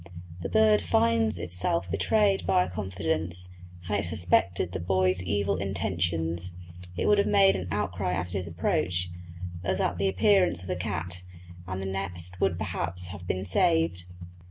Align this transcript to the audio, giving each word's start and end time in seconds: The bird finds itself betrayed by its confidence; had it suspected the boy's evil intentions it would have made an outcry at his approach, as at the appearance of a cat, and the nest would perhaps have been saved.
The 0.41 0.49
bird 0.49 0.81
finds 0.81 1.37
itself 1.37 1.91
betrayed 1.91 2.47
by 2.47 2.63
its 2.65 2.73
confidence; 2.73 3.49
had 3.83 3.99
it 3.99 4.05
suspected 4.05 4.71
the 4.71 4.79
boy's 4.79 5.21
evil 5.21 5.57
intentions 5.57 6.53
it 6.97 7.05
would 7.05 7.19
have 7.19 7.27
made 7.27 7.55
an 7.55 7.67
outcry 7.69 8.13
at 8.13 8.31
his 8.33 8.47
approach, 8.47 9.11
as 9.63 9.79
at 9.79 9.99
the 9.99 10.07
appearance 10.07 10.63
of 10.63 10.71
a 10.71 10.75
cat, 10.75 11.21
and 11.67 11.83
the 11.83 11.87
nest 11.87 12.41
would 12.41 12.57
perhaps 12.57 13.09
have 13.09 13.27
been 13.27 13.45
saved. 13.45 14.05